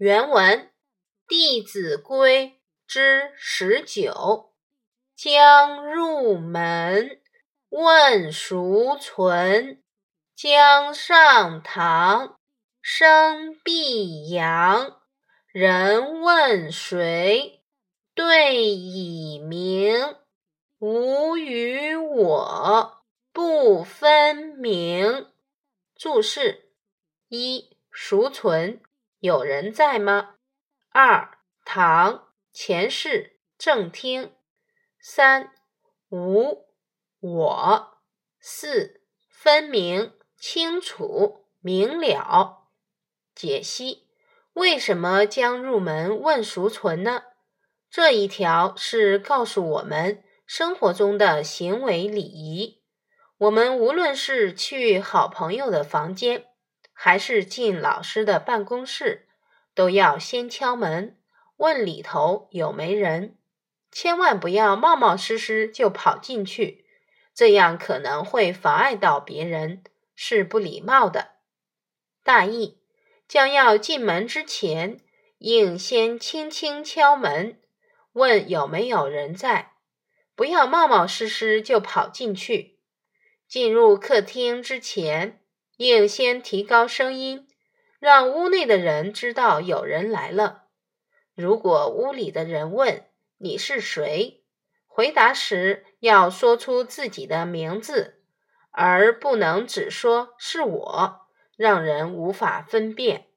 [0.00, 0.58] 原文
[1.28, 2.46] 《弟子规》
[2.86, 4.54] 之十九：
[5.14, 7.20] 将入门，
[7.68, 9.82] 问孰存？
[10.34, 12.40] 将上堂，
[12.80, 15.02] 生必扬。
[15.52, 17.62] 人问谁？
[18.14, 20.16] 对以明。
[20.78, 23.04] 吾与我
[23.34, 25.26] 不分明。
[25.94, 26.70] 注释：
[27.28, 28.80] 一、孰存？
[29.20, 30.36] 有人在吗？
[30.92, 34.34] 二、堂前世正厅。
[34.98, 35.52] 三、
[36.08, 36.66] 无
[37.20, 37.98] 我。
[38.40, 42.70] 四、分明清楚明了。
[43.34, 44.08] 解析：
[44.54, 47.24] 为什么将入门问孰存呢？
[47.90, 50.24] 这一条是告诉我们。
[50.46, 52.82] 生活中的行为礼仪，
[53.38, 56.46] 我们无论是去好朋友的房间，
[57.02, 59.26] 还是进老师的办公室，
[59.74, 61.16] 都要先敲门，
[61.56, 63.38] 问里头有没人，
[63.90, 66.84] 千万不要冒冒失失就跑进去，
[67.32, 69.82] 这样可能会妨碍到别人，
[70.14, 71.30] 是不礼貌的。
[72.22, 72.82] 大意：
[73.26, 75.00] 将要进门之前，
[75.38, 77.58] 应先轻轻敲门，
[78.12, 79.72] 问有没有人在。
[80.34, 82.78] 不要冒冒失失就跑进去。
[83.48, 85.39] 进入客厅之前，
[85.88, 87.48] 应先提高声音，
[87.98, 90.64] 让屋内的人知道有人来了。
[91.34, 93.06] 如果屋里的人问
[93.38, 94.42] 你是谁，
[94.86, 98.20] 回答时要说出自己的名字，
[98.70, 101.20] 而不能只说是我，
[101.56, 103.28] 让人无法分辨。